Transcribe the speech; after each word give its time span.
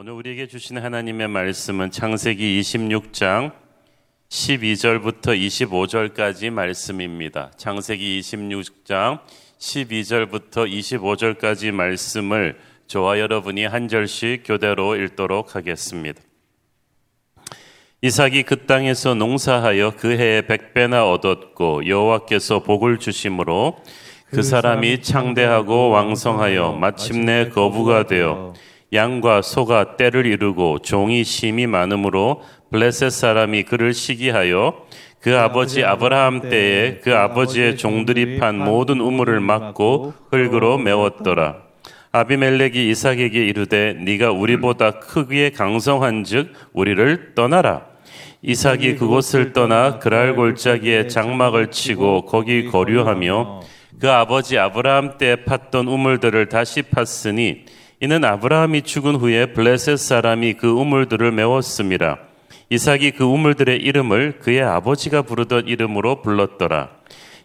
오늘 0.00 0.12
우리에게 0.12 0.46
주신 0.46 0.78
하나님의 0.78 1.26
말씀은 1.26 1.90
창세기 1.90 2.60
26장 2.60 3.50
12절부터 4.28 5.36
25절까지 5.36 6.50
말씀입니다. 6.50 7.50
창세기 7.56 8.20
26장 8.20 9.18
12절부터 9.58 10.70
25절까지 10.70 11.72
말씀을 11.72 12.60
저와 12.86 13.18
여러분이 13.18 13.64
한 13.64 13.88
절씩 13.88 14.44
교대로 14.46 14.94
읽도록 14.94 15.56
하겠습니다. 15.56 16.22
이삭이 18.00 18.44
그 18.44 18.66
땅에서 18.66 19.14
농사하여 19.14 19.94
그 19.96 20.16
해에 20.16 20.42
백배나 20.42 21.10
얻었고 21.10 21.88
여호와께서 21.88 22.62
복을 22.62 23.00
주심으로 23.00 23.82
그 24.26 24.44
사람이 24.44 25.02
창대하고 25.02 25.88
왕성하여 25.88 26.74
마침내 26.74 27.48
거부가 27.48 28.06
되어 28.06 28.54
양과 28.92 29.42
소가 29.42 29.96
때를 29.96 30.24
이루고 30.24 30.78
종이 30.80 31.22
심이 31.24 31.66
많으므로 31.66 32.42
블레셋 32.70 33.10
사람이 33.10 33.64
그를 33.64 33.92
시기하여 33.92 34.86
그 35.20 35.36
아버지 35.36 35.84
아브라함 35.84 36.48
때에 36.48 36.98
그 36.98 37.14
아버지의 37.14 37.76
종들이 37.76 38.38
판 38.38 38.58
모든 38.58 39.00
우물을 39.00 39.40
막고 39.40 40.14
흙으로 40.30 40.78
메웠더라. 40.78 41.56
아비멜렉이 42.12 42.88
이삭에게 42.88 43.46
이르되 43.46 43.94
네가 43.94 44.30
우리보다 44.30 44.92
크기에 45.00 45.50
강성한즉 45.50 46.52
우리를 46.72 47.34
떠나라. 47.34 47.82
이삭이 48.40 48.96
그곳을 48.96 49.52
떠나 49.52 49.98
그랄 49.98 50.36
골짜기에 50.36 51.08
장막을 51.08 51.70
치고 51.70 52.24
거기 52.24 52.66
거류하며 52.66 53.60
그 54.00 54.10
아버지 54.10 54.56
아브라함 54.56 55.18
때 55.18 55.36
팠던 55.44 55.88
우물들을 55.88 56.48
다시 56.48 56.82
팠으니 56.82 57.64
이는 58.00 58.24
아브라함이 58.24 58.82
죽은 58.82 59.16
후에 59.16 59.46
블레셋 59.46 59.98
사람이 59.98 60.54
그 60.54 60.68
우물들을 60.68 61.32
메웠습니다. 61.32 62.20
이삭이 62.70 63.10
그 63.12 63.24
우물들의 63.24 63.76
이름을 63.76 64.38
그의 64.38 64.62
아버지가 64.62 65.22
부르던 65.22 65.66
이름으로 65.66 66.22
불렀더라. 66.22 66.90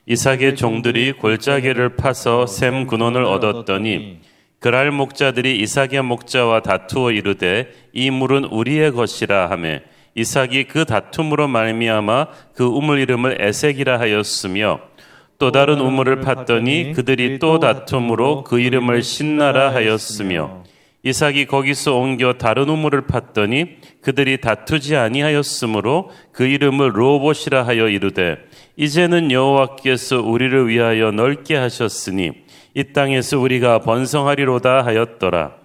이삭의 0.05 0.55
종들이 0.55 1.13
골짜기를 1.13 1.95
파서 1.95 2.45
샘 2.45 2.85
근원을 2.85 3.23
얻었더니 3.23 4.19
그랄 4.59 4.91
목자들이 4.91 5.57
이삭의 5.59 6.03
목자와 6.03 6.61
다투어 6.61 7.11
이르되 7.11 7.71
이 7.91 8.11
물은 8.11 8.45
우리의 8.45 8.91
것이라 8.91 9.49
하매 9.49 9.81
이삭이 10.13 10.65
그 10.65 10.85
다툼으로 10.85 11.47
말미암아 11.47 12.27
그 12.53 12.63
우물 12.63 12.99
이름을 12.99 13.37
에색이라 13.41 13.99
하였으며 13.99 14.79
또 15.43 15.51
다른 15.51 15.81
우물을 15.81 16.21
팠더니 16.21 16.95
그들이 16.95 17.37
또 17.37 17.59
다툼으로 17.59 18.45
그 18.45 18.61
이름을 18.61 19.03
신나라 19.03 19.73
하였으며 19.73 20.63
이삭이 21.03 21.47
거기서 21.47 21.97
옮겨 21.97 22.35
다른 22.35 22.69
우물을 22.69 23.07
팠더니 23.07 23.75
그들이 23.99 24.39
다투지 24.39 24.95
아니하였으므로 24.95 26.11
그 26.31 26.45
이름을 26.45 26.97
로봇이라 26.97 27.67
하여 27.67 27.89
이르되 27.89 28.37
이제는 28.77 29.33
여호와께서 29.33 30.21
우리를 30.21 30.69
위하여 30.69 31.11
넓게 31.11 31.57
하셨으니 31.57 32.31
이 32.73 32.83
땅에서 32.93 33.37
우리가 33.37 33.79
번성하리로다 33.79 34.85
하였더라. 34.85 35.55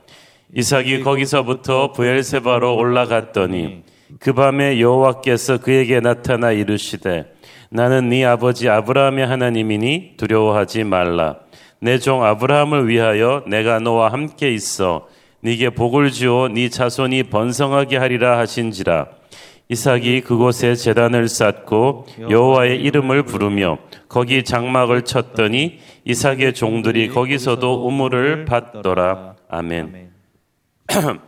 이삭이 0.56 1.04
거기서부터 1.04 1.92
부엘세바로 1.92 2.74
올라갔더니 2.74 3.84
그 4.18 4.32
밤에 4.32 4.80
여호와께서 4.80 5.58
그에게 5.58 6.00
나타나 6.00 6.50
이르시되 6.50 7.37
나는 7.70 8.08
네 8.08 8.24
아버지 8.24 8.68
아브라함의 8.68 9.26
하나님이니 9.26 10.14
두려워하지 10.16 10.84
말라. 10.84 11.36
내 11.80 11.98
종 11.98 12.24
아브라함을 12.24 12.88
위하여 12.88 13.44
내가 13.46 13.78
너와 13.78 14.12
함께 14.12 14.52
있어 14.52 15.06
네게 15.42 15.70
복을 15.70 16.10
주어 16.10 16.48
네 16.48 16.68
자손이 16.68 17.24
번성하게 17.24 17.96
하리라 17.98 18.38
하신지라. 18.38 19.06
이삭이 19.70 20.22
그곳에 20.22 20.74
제단을 20.74 21.28
쌓고 21.28 22.06
여호와의 22.30 22.80
이름을 22.80 23.24
부르며 23.24 23.76
거기 24.08 24.42
장막을 24.42 25.02
쳤더니 25.02 25.78
이삭의 26.06 26.54
종들이 26.54 27.08
거기서도 27.08 27.86
우물을 27.86 28.46
받더라. 28.46 29.36
아멘. 29.50 30.10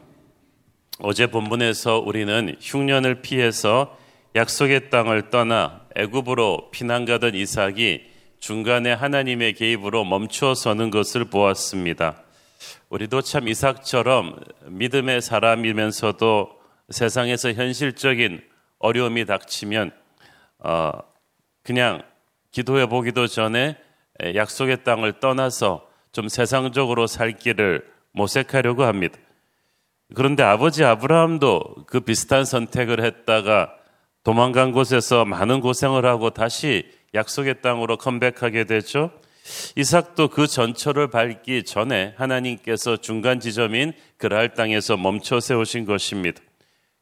어제 1.03 1.27
본문에서 1.27 1.99
우리는 1.99 2.57
흉년을 2.61 3.21
피해서 3.21 3.97
약속의 4.37 4.91
땅을 4.91 5.31
떠나 5.31 5.81
애굽으로 5.97 6.71
피난 6.71 7.05
가던 7.05 7.35
이삭이 7.35 8.07
중간에 8.39 8.93
하나님의 8.93 9.55
개입으로 9.55 10.05
멈추어 10.05 10.55
서는 10.55 10.91
것을 10.91 11.25
보았습니다. 11.25 12.23
우리도 12.91 13.23
참 13.23 13.49
이삭처럼 13.49 14.39
믿음의 14.67 15.21
사람이면서도 15.21 16.51
세상에서 16.91 17.53
현실적인 17.53 18.41
어려움이 18.79 19.27
닥치면 19.27 19.91
어 20.61 20.93
그냥 21.65 22.03
기도해 22.53 22.87
보기도 22.87 23.27
전에 23.27 23.77
약속의 24.35 24.85
땅을 24.85 25.19
떠나서 25.19 25.89
좀 26.13 26.29
세상적으로 26.29 27.07
살 27.07 27.33
길을 27.33 27.85
모색하려고 28.13 28.85
합니다. 28.85 29.19
그런데 30.15 30.43
아버지 30.45 30.85
아브라함도 30.85 31.85
그 31.87 32.01
비슷한 32.01 32.45
선택을 32.45 33.03
했다가 33.05 33.80
도망간 34.23 34.73
곳에서 34.73 35.25
많은 35.25 35.61
고생을 35.61 36.05
하고 36.05 36.31
다시 36.31 36.87
약속의 37.15 37.63
땅으로 37.63 37.97
컴백하게 37.97 38.65
되죠. 38.65 39.11
이삭도 39.77 40.29
그 40.29 40.47
전철을 40.47 41.09
밟기 41.11 41.65
전에 41.65 42.15
하나님께서 42.17 42.99
중간 42.99 43.41
지점인 43.41 43.95
그랄 44.19 44.55
땅에서 44.55 44.97
멈춰 44.97 45.41
세우신 45.41 45.87
것입니다. 45.87 46.41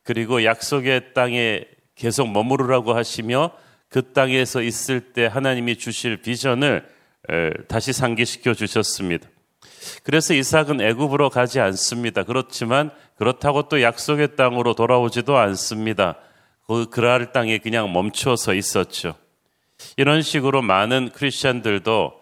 그리고 0.04 0.44
약속의 0.44 1.12
땅에 1.12 1.64
계속 1.94 2.30
머무르라고 2.30 2.94
하시며 2.94 3.50
그 3.88 4.12
땅에서 4.12 4.62
있을 4.62 5.12
때 5.12 5.26
하나님이 5.26 5.76
주실 5.76 6.18
비전을 6.22 6.86
다시 7.66 7.92
상기시켜 7.92 8.54
주셨습니다. 8.54 9.28
그래서 10.04 10.32
이삭은 10.34 10.80
애굽으로 10.80 11.30
가지 11.30 11.60
않습니다. 11.60 12.22
그렇지만 12.22 12.90
그렇다고 13.16 13.68
또 13.68 13.82
약속의 13.82 14.36
땅으로 14.36 14.74
돌아오지도 14.74 15.36
않습니다. 15.36 16.16
그 16.68 16.90
그랄 16.90 17.32
땅에 17.32 17.58
그냥 17.58 17.92
멈춰서 17.92 18.54
있었죠. 18.54 19.14
이런 19.96 20.22
식으로 20.22 20.60
많은 20.60 21.10
크리스천들도 21.14 22.12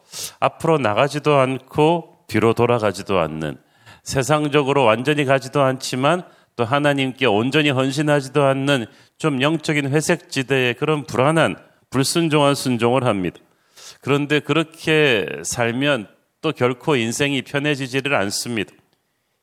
앞으로 0.41 0.79
나가지도 0.79 1.35
않고 1.37 2.19
뒤로 2.29 2.55
돌아가지도 2.55 3.19
않는 3.19 3.59
세상적으로 4.03 4.85
완전히 4.85 5.25
가지도 5.25 5.63
않지만 5.63 6.23
또 6.55 6.65
하나님께 6.65 7.27
온전히 7.27 7.71
헌신하지도 7.71 8.45
않는 8.45 8.87
좀 9.19 9.43
영적인 9.43 9.89
회색 9.91 10.31
지대의 10.31 10.75
그런 10.75 11.05
불안한 11.05 11.57
불순종한 11.91 12.55
순종을 12.55 13.05
합니다. 13.05 13.39
그런데 14.01 14.39
그렇게 14.39 15.27
살면 15.43 16.07
또 16.41 16.53
결코 16.53 16.95
인생이 16.95 17.43
편해지지를 17.43 18.15
않습니다. 18.15 18.73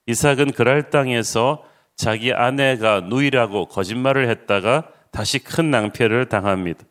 이삭은 0.08 0.52
그랄 0.52 0.90
땅에서 0.90 1.66
자기 1.96 2.34
아내가 2.34 3.02
누이라고 3.02 3.66
거짓말을 3.66 4.30
했다가 4.30 4.93
다시 5.14 5.40
큰 5.40 5.72
낭패를 5.72 6.28
당합니다. 6.28 6.84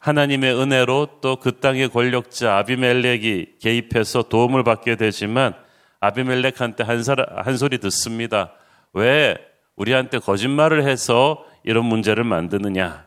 하나님의 0.00 0.60
은혜로 0.60 1.20
또 1.20 1.36
그 1.36 1.60
땅의 1.60 1.90
권력자 1.90 2.56
아비멜렉이 2.58 3.58
개입해서 3.60 4.24
도움을 4.24 4.64
받게 4.64 4.96
되지만 4.96 5.54
아비멜렉한테 6.00 6.84
한, 6.84 7.02
사람, 7.02 7.26
한 7.36 7.56
소리 7.56 7.78
듣습니다. 7.78 8.52
왜 8.92 9.36
우리한테 9.76 10.18
거짓말을 10.18 10.86
해서 10.86 11.44
이런 11.62 11.84
문제를 11.84 12.24
만드느냐? 12.24 13.06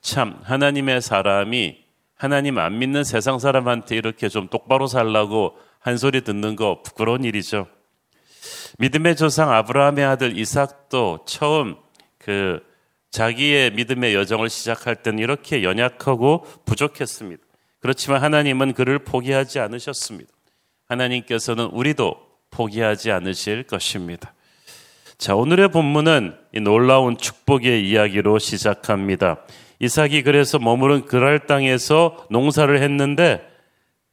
참, 0.00 0.38
하나님의 0.42 1.00
사람이 1.00 1.78
하나님 2.14 2.58
안 2.58 2.78
믿는 2.78 3.04
세상 3.04 3.38
사람한테 3.38 3.96
이렇게 3.96 4.28
좀 4.28 4.48
똑바로 4.48 4.86
살라고 4.86 5.56
한 5.78 5.96
소리 5.96 6.22
듣는 6.22 6.56
거 6.56 6.82
부끄러운 6.82 7.24
일이죠. 7.24 7.68
믿음의 8.78 9.16
조상 9.16 9.52
아브라함의 9.52 10.04
아들 10.04 10.38
이삭도 10.38 11.20
처음 11.26 11.76
그 12.18 12.60
자기의 13.10 13.72
믿음의 13.72 14.14
여정을 14.14 14.50
시작할 14.50 14.96
때는 14.96 15.18
이렇게 15.18 15.62
연약하고 15.62 16.46
부족했습니다. 16.64 17.42
그렇지만 17.80 18.22
하나님은 18.22 18.72
그를 18.72 18.98
포기하지 18.98 19.60
않으셨습니다. 19.60 20.30
하나님께서는 20.88 21.66
우리도 21.66 22.16
포기하지 22.50 23.10
않으실 23.12 23.64
것입니다. 23.64 24.34
자, 25.18 25.34
오늘의 25.34 25.68
본문은 25.70 26.36
이 26.52 26.60
놀라운 26.60 27.16
축복의 27.16 27.88
이야기로 27.88 28.38
시작합니다. 28.38 29.38
이삭이 29.78 30.22
그래서 30.22 30.58
머무른 30.58 31.04
그랄 31.06 31.46
땅에서 31.46 32.26
농사를 32.30 32.82
했는데 32.82 33.46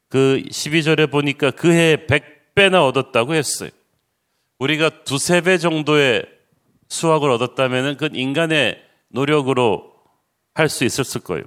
그 0.09 0.41
12절에 0.47 1.09
보니까 1.09 1.51
그 1.51 1.71
해에 1.71 2.05
100배나 2.07 2.85
얻었다고 2.87 3.33
했어요. 3.33 3.69
우리가 4.59 5.03
두세 5.03 5.41
배 5.41 5.57
정도의 5.57 6.25
수확을 6.93 7.31
얻었다면 7.31 7.97
그건 7.97 8.15
인간의 8.15 8.81
노력으로 9.09 9.91
할 10.53 10.69
수 10.69 10.85
있었을 10.85 11.21
거예요. 11.21 11.45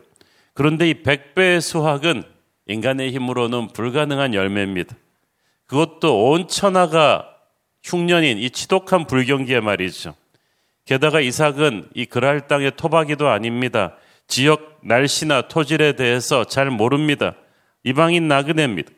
그런데 0.54 0.90
이 0.90 1.02
100배의 1.02 1.60
수확은 1.60 2.24
인간의 2.66 3.12
힘으로는 3.12 3.68
불가능한 3.68 4.34
열매입니다. 4.34 4.96
그것도 5.66 6.30
온 6.30 6.48
천하가 6.48 7.28
흉년인 7.84 8.38
이 8.38 8.50
지독한 8.50 9.06
불경기에 9.06 9.60
말이죠. 9.60 10.14
게다가 10.84 11.20
이삭은 11.20 11.90
이 11.94 12.06
그랄 12.06 12.48
땅의 12.48 12.72
토박이도 12.76 13.28
아닙니다. 13.28 13.96
지역 14.26 14.80
날씨나 14.82 15.42
토질에 15.42 15.92
대해서 15.92 16.44
잘 16.44 16.70
모릅니다. 16.70 17.36
이방인 17.84 18.26
나그네입니다. 18.26 18.90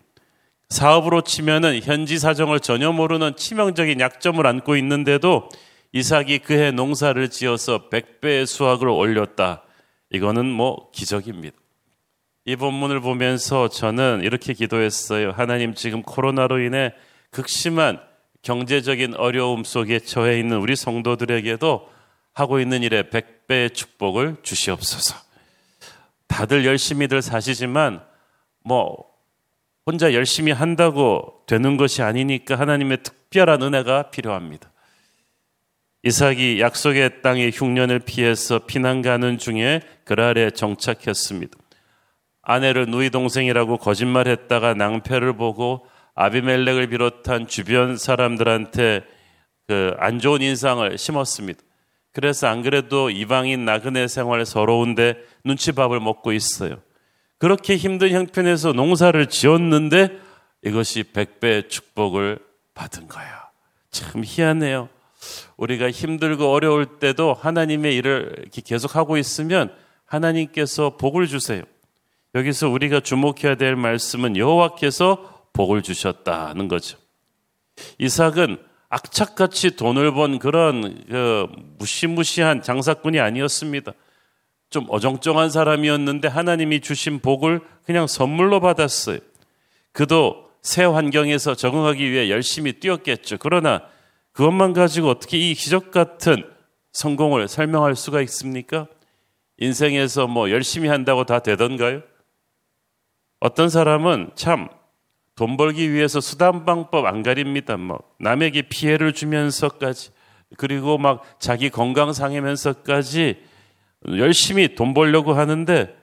사업으로 0.70 1.20
치면은 1.22 1.80
현지 1.82 2.18
사정을 2.18 2.60
전혀 2.60 2.92
모르는 2.92 3.36
치명적인 3.36 4.00
약점을 4.00 4.46
안고 4.46 4.76
있는데도 4.76 5.48
이삭이 5.92 6.40
그해 6.40 6.70
농사를 6.70 7.28
지어서 7.30 7.88
100배의 7.88 8.46
수확을 8.46 8.88
올렸다. 8.88 9.62
이거는 10.10 10.46
뭐 10.46 10.90
기적입니다. 10.92 11.56
이 12.44 12.56
본문을 12.56 13.00
보면서 13.00 13.68
저는 13.68 14.20
이렇게 14.22 14.54
기도했어요. 14.54 15.32
하나님 15.32 15.74
지금 15.74 16.02
코로나로 16.02 16.60
인해 16.60 16.94
극심한 17.30 18.00
경제적인 18.42 19.14
어려움 19.16 19.64
속에 19.64 19.98
처해 19.98 20.38
있는 20.38 20.58
우리 20.58 20.76
성도들에게도 20.76 21.88
하고 22.32 22.60
있는 22.60 22.82
일에 22.82 23.02
100배의 23.02 23.74
축복을 23.74 24.36
주시옵소서. 24.42 25.16
다들 26.26 26.64
열심히들 26.64 27.20
사시지만 27.20 28.02
뭐 28.64 29.04
혼자 29.84 30.14
열심히 30.14 30.52
한다고 30.52 31.42
되는 31.46 31.76
것이 31.76 32.02
아니니까 32.02 32.58
하나님의 32.58 33.02
특별한 33.02 33.62
은혜가 33.62 34.10
필요합니다. 34.10 34.70
이삭이 36.02 36.60
약속의 36.60 37.22
땅의 37.22 37.50
흉년을 37.52 38.00
피해서 38.00 38.60
피난 38.60 39.02
가는 39.02 39.38
중에 39.38 39.80
그랄에 40.04 40.50
정착했습니다. 40.50 41.58
아내를 42.42 42.86
누이 42.86 43.10
동생이라고 43.10 43.78
거짓말했다가 43.78 44.74
낭패를 44.74 45.36
보고 45.36 45.86
아비멜렉을 46.14 46.88
비롯한 46.88 47.46
주변 47.46 47.96
사람들한테 47.96 49.02
그 49.68 49.94
안 49.98 50.18
좋은 50.18 50.40
인상을 50.40 50.96
심었습니다. 50.96 51.60
그래서 52.12 52.48
안 52.48 52.62
그래도 52.62 53.10
이방인 53.10 53.66
나그네 53.66 54.08
생활 54.08 54.44
서러운데 54.46 55.16
눈치밥을 55.44 56.00
먹고 56.00 56.32
있어요. 56.32 56.80
그렇게 57.36 57.76
힘든 57.76 58.10
형편에서 58.10 58.72
농사를 58.72 59.26
지었는데 59.26 60.18
이것이 60.64 61.04
백배 61.04 61.68
축복을 61.68 62.38
받은 62.74 63.08
거야. 63.08 63.50
참 63.90 64.22
희한해요. 64.24 64.88
우리가 65.56 65.90
힘들고 65.90 66.52
어려울 66.52 66.98
때도 66.98 67.34
하나님의 67.34 67.94
일을 67.96 68.36
이렇게 68.38 68.62
계속 68.62 68.96
하고 68.96 69.16
있으면 69.16 69.72
하나님께서 70.04 70.96
복을 70.96 71.26
주세요. 71.26 71.62
여기서 72.34 72.68
우리가 72.68 73.00
주목해야 73.00 73.56
될 73.56 73.76
말씀은 73.76 74.36
여호와께서 74.36 75.46
복을 75.52 75.82
주셨다는 75.82 76.68
거죠. 76.68 76.98
이삭은 77.98 78.58
악착같이 78.88 79.76
돈을 79.76 80.14
번 80.14 80.38
그런 80.38 81.04
그 81.08 81.46
무시무시한 81.78 82.62
장사꾼이 82.62 83.20
아니었습니다. 83.20 83.92
좀 84.70 84.86
어정쩡한 84.88 85.50
사람이었는데 85.50 86.28
하나님이 86.28 86.80
주신 86.80 87.20
복을 87.20 87.60
그냥 87.84 88.06
선물로 88.06 88.60
받았어요. 88.60 89.18
그도 89.92 90.48
새 90.62 90.84
환경에서 90.84 91.54
적응하기 91.54 92.10
위해 92.10 92.30
열심히 92.30 92.74
뛰었겠죠. 92.74 93.38
그러나 93.38 93.82
그것만 94.38 94.72
가지고 94.72 95.08
어떻게 95.08 95.36
이 95.36 95.54
기적 95.54 95.90
같은 95.90 96.44
성공을 96.92 97.48
설명할 97.48 97.96
수가 97.96 98.22
있습니까? 98.22 98.86
인생에서 99.58 100.28
뭐 100.28 100.48
열심히 100.50 100.88
한다고 100.88 101.24
다 101.24 101.40
되던가요? 101.40 102.02
어떤 103.40 103.68
사람은 103.68 104.30
참 104.36 104.68
돈 105.38 105.56
벌기 105.56 105.92
위해서 105.92 106.20
수단 106.20 106.64
방법 106.64 107.06
안 107.06 107.22
가립니다. 107.22 107.76
뭐 107.76 108.00
남에게 108.18 108.62
피해를 108.62 109.12
주면서까지 109.12 110.10
그리고 110.56 110.98
막 110.98 111.22
자기 111.38 111.70
건강 111.70 112.12
상하면서까지 112.12 113.40
열심히 114.16 114.74
돈 114.74 114.94
벌려고 114.94 115.34
하는데 115.34 115.96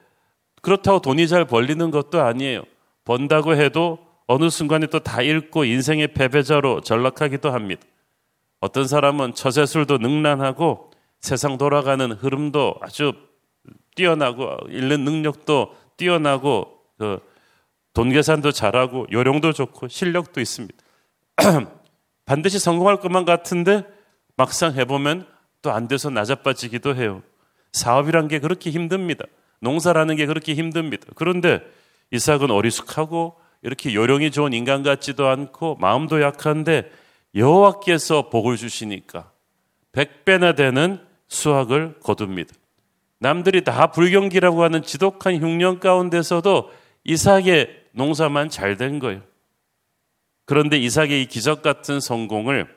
그렇다고 0.62 1.02
돈이 1.02 1.28
잘 1.28 1.44
벌리는 1.44 1.92
것도 1.92 2.22
아니에요. 2.22 2.64
번다고 3.04 3.56
해도 3.56 4.00
어느 4.26 4.50
순간에 4.50 4.88
또 4.88 5.00
다 5.00 5.22
잃고 5.22 5.66
인생의 5.66 6.14
패배자로 6.14 6.80
전락하기도 6.80 7.52
합니다. 7.52 7.82
어떤 8.60 8.88
사람은 8.88 9.34
처세술도 9.34 9.98
능란하고 10.00 10.92
세상 11.20 11.58
돌아가는 11.58 12.12
흐름도 12.12 12.76
아주 12.82 13.14
뛰어나고 13.96 14.58
읽는 14.70 15.04
능력도 15.06 15.76
뛰어나고 15.98 16.80
그 16.98 17.36
돈 17.96 18.10
계산도 18.12 18.52
잘하고 18.52 19.08
요령도 19.12 19.54
좋고 19.54 19.88
실력도 19.88 20.42
있습니다. 20.42 20.76
반드시 22.26 22.60
성공할 22.60 23.00
것만 23.00 23.24
같은데 23.24 23.86
막상 24.36 24.74
해보면 24.74 25.26
또 25.62 25.72
안 25.72 25.88
돼서 25.88 26.10
나자빠지기도 26.10 26.94
해요. 26.96 27.24
사업이란 27.72 28.28
게 28.28 28.40
그렇게 28.40 28.70
힘듭니다. 28.70 29.26
농사라는 29.62 30.18
게 30.18 30.26
그렇게 30.26 30.54
힘듭니다. 30.54 31.08
그런데 31.16 31.62
이삭은 32.12 32.52
어리숙하고 32.52 33.38
이렇게 33.64 33.96
요령이 33.96 34.30
좋은 34.30 34.52
인간 34.52 34.84
같지도 34.84 35.28
않고 35.28 35.78
마음도 35.80 36.22
약한데 36.22 36.92
여호와께서 37.36 38.30
복을 38.30 38.58
주시니까 38.58 39.32
백배나 39.92 40.54
되는 40.54 41.00
수확을 41.28 42.00
거둡니다. 42.00 42.54
남들이 43.20 43.64
다 43.64 43.88
불경기라고 43.88 44.64
하는 44.64 44.84
지독한 44.84 45.38
흉년 45.42 45.80
가운데서도 45.80 46.72
이삭의 47.04 47.70
농사만 47.94 48.50
잘 48.50 48.78
된 48.78 49.00
거예요. 49.00 49.22
그런데 50.46 50.78
이삭의 50.78 51.24
이 51.24 51.26
기적 51.26 51.62
같은 51.62 52.00
성공을 52.00 52.68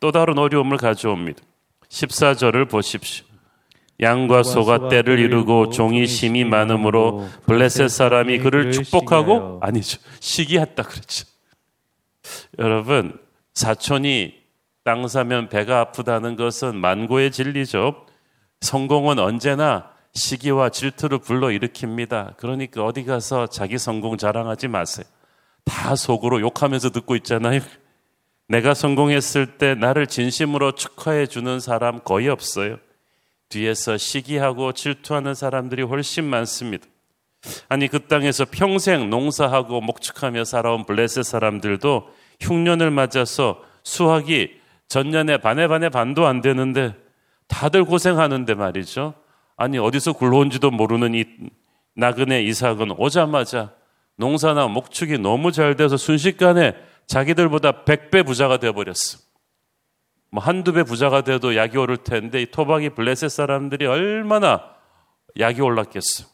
또 0.00 0.12
다른 0.12 0.38
어려움을 0.38 0.76
가져옵니다. 0.76 1.42
14절을 1.88 2.68
보십시오. 2.68 3.24
양과 4.00 4.42
소가 4.42 4.88
때를 4.88 5.20
이루고 5.20 5.70
종이 5.70 6.06
심이 6.06 6.44
많으므로 6.44 7.28
블레셋 7.46 7.88
사람이 7.88 8.40
그를 8.40 8.72
축복하고 8.72 9.60
아니죠. 9.62 10.00
시기했다 10.20 10.82
그랬죠. 10.82 11.26
여러분, 12.58 13.18
사촌이 13.54 14.34
땅 14.84 15.08
사면 15.08 15.48
배가 15.48 15.80
아프다는 15.80 16.36
것은 16.36 16.76
만고의 16.76 17.30
진리죠. 17.30 18.04
성공은 18.60 19.18
언제나 19.18 19.90
시기와 20.12 20.68
질투를 20.68 21.18
불러일으킵니다. 21.18 22.36
그러니까 22.36 22.84
어디 22.84 23.04
가서 23.04 23.46
자기 23.46 23.78
성공 23.78 24.16
자랑하지 24.16 24.68
마세요. 24.68 25.06
다 25.64 25.96
속으로 25.96 26.40
욕하면서 26.40 26.90
듣고 26.90 27.16
있잖아요. 27.16 27.60
내가 28.48 28.74
성공했을 28.74 29.58
때 29.58 29.74
나를 29.74 30.06
진심으로 30.06 30.72
축하해 30.72 31.26
주는 31.26 31.58
사람 31.60 32.00
거의 32.00 32.28
없어요. 32.28 32.76
뒤에서 33.48 33.96
시기하고 33.96 34.72
질투하는 34.72 35.34
사람들이 35.34 35.82
훨씬 35.82 36.24
많습니다. 36.24 36.86
아니 37.68 37.88
그 37.88 38.06
땅에서 38.06 38.44
평생 38.50 39.10
농사하고 39.10 39.80
목축하며 39.80 40.44
살아온 40.44 40.84
블레셋 40.84 41.24
사람들도 41.24 42.08
흉년을 42.40 42.90
맞아서 42.90 43.62
수확이 43.82 44.50
전년에 44.88 45.38
반에 45.38 45.66
반에 45.68 45.88
반도 45.88 46.26
안 46.26 46.40
되는데 46.40 46.94
다들 47.48 47.84
고생하는데 47.84 48.54
말이죠. 48.54 49.14
아니 49.56 49.78
어디서 49.78 50.14
굴러온지도 50.14 50.70
모르는 50.70 51.14
이 51.14 51.24
나그네 51.96 52.42
이삭은 52.42 52.92
오자마자 52.98 53.72
농사나 54.16 54.68
목축이 54.68 55.18
너무 55.18 55.52
잘 55.52 55.76
돼서 55.76 55.96
순식간에 55.96 56.74
자기들보다 57.06 57.84
100배 57.84 58.26
부자가 58.26 58.56
되어버렸어. 58.56 59.18
뭐 60.30 60.42
한두 60.42 60.72
배 60.72 60.82
부자가 60.82 61.20
돼도 61.22 61.54
약이 61.56 61.76
오를 61.78 61.96
텐데 61.96 62.42
이 62.42 62.46
토박이 62.46 62.90
블레셋 62.90 63.30
사람들이 63.30 63.86
얼마나 63.86 64.74
약이 65.38 65.60
올랐겠어. 65.60 66.26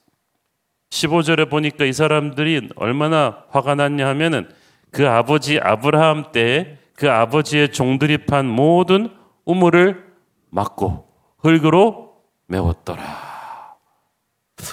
15절에 0.91 1.51
보니까 1.51 1.85
이 1.85 1.93
사람들이 1.93 2.71
얼마나 2.77 3.45
화가 3.51 3.75
났냐 3.75 4.07
하면은 4.09 4.49
그 4.91 5.09
아버지 5.09 5.59
아브라함 5.59 6.33
때에 6.33 6.79
그 6.95 7.11
아버지의 7.11 7.73
종들이 7.73 8.27
판 8.27 8.47
모든 8.47 9.11
우물을 9.45 10.05
막고 10.51 11.09
흙으로 11.39 12.17
메웠더라. 12.47 13.03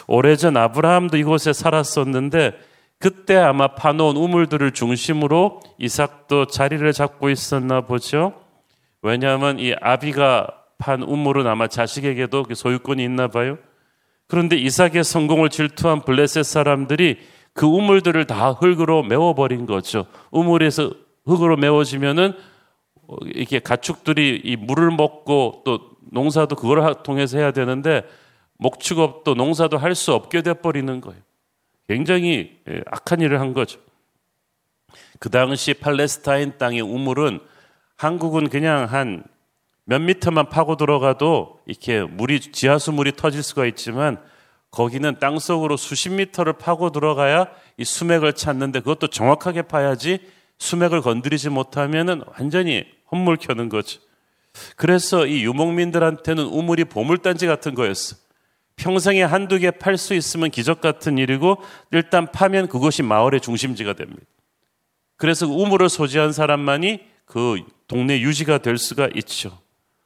오래전 0.07 0.57
아브라함도 0.57 1.17
이곳에 1.17 1.53
살았었는데 1.53 2.57
그때 2.99 3.37
아마 3.37 3.75
파놓은 3.75 4.17
우물들을 4.17 4.71
중심으로 4.71 5.61
이삭도 5.77 6.47
자리를 6.47 6.91
잡고 6.91 7.29
있었나 7.29 7.81
보죠. 7.81 8.33
왜냐하면 9.01 9.59
이 9.59 9.73
아비가 9.79 10.47
판 10.79 11.03
우물은 11.03 11.47
아마 11.47 11.67
자식에게도 11.67 12.43
그 12.43 12.55
소유권이 12.55 13.03
있나 13.03 13.27
봐요. 13.27 13.57
그런데 14.27 14.57
이삭의 14.57 15.03
성공을 15.03 15.49
질투한 15.49 16.01
블레셋 16.01 16.43
사람들이 16.43 17.19
그 17.57 17.65
우물들을 17.65 18.25
다 18.25 18.51
흙으로 18.51 19.01
메워버린 19.01 19.65
거죠. 19.65 20.05
우물에서 20.29 20.91
흙으로 21.25 21.57
메워지면은 21.57 22.33
이렇게 23.33 23.59
가축들이 23.59 24.41
이 24.43 24.55
물을 24.55 24.91
먹고 24.91 25.63
또 25.65 25.79
농사도 26.11 26.55
그걸 26.55 26.93
통해서 27.03 27.39
해야 27.39 27.51
되는데 27.51 28.03
목축업도 28.57 29.33
농사도 29.33 29.77
할 29.77 29.95
수 29.95 30.13
없게 30.13 30.43
돼버리는 30.43 31.01
거예요. 31.01 31.19
굉장히 31.87 32.59
예, 32.69 32.81
악한 32.91 33.21
일을 33.21 33.39
한 33.39 33.53
거죠. 33.53 33.79
그 35.19 35.29
당시 35.29 35.73
팔레스타인 35.73 36.57
땅의 36.59 36.81
우물은 36.81 37.39
한국은 37.97 38.49
그냥 38.49 38.85
한 38.85 39.23
몇 39.89 40.01
미터만 40.01 40.49
파고 40.49 40.75
들어가도 40.75 41.61
이렇게 41.65 42.03
물이 42.03 42.41
지하수 42.41 42.91
물이 42.91 43.13
터질 43.15 43.41
수가 43.41 43.65
있지만 43.67 44.21
거기는 44.71 45.17
땅 45.19 45.39
속으로 45.39 45.77
수십 45.77 46.09
미터를 46.09 46.53
파고 46.53 46.91
들어가야 46.91 47.47
이 47.77 47.85
수맥을 47.85 48.33
찾는데 48.33 48.81
그것도 48.81 49.07
정확하게 49.07 49.63
파야지 49.63 50.19
수맥을 50.59 51.01
건드리지 51.01 51.49
못하면은 51.49 52.21
완전히 52.37 52.85
헛물 53.11 53.37
켜는 53.37 53.69
거죠. 53.69 53.99
그래서 54.75 55.25
이 55.25 55.43
유목민들한테는 55.43 56.43
우물이 56.43 56.85
보물단지 56.85 57.47
같은 57.47 57.75
거였어. 57.75 58.17
평생에 58.75 59.23
한두 59.23 59.57
개 59.57 59.71
팔 59.71 59.97
수 59.97 60.13
있으면 60.13 60.51
기적 60.51 60.81
같은 60.81 61.17
일이고 61.17 61.57
일단 61.91 62.31
파면 62.31 62.67
그것이 62.67 63.03
마을의 63.03 63.41
중심지가 63.41 63.93
됩니다. 63.93 64.21
그래서 65.15 65.47
우물을 65.47 65.89
소지한 65.89 66.31
사람만이 66.31 66.99
그 67.25 67.61
동네 67.87 68.19
유지가 68.21 68.59
될 68.59 68.77
수가 68.77 69.09
있죠. 69.15 69.57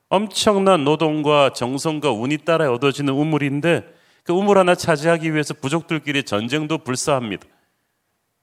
엄청난 0.10 0.84
노동과 0.84 1.54
정성과 1.54 2.12
운이 2.12 2.40
따라 2.40 2.72
얻어지는 2.72 3.14
우물인데 3.14 3.84
그 4.24 4.34
우물 4.34 4.58
하나 4.58 4.76
차지하기 4.76 5.32
위해서 5.34 5.54
부족들끼리 5.54 6.24
전쟁도 6.24 6.80
불사합니다. 6.80 7.46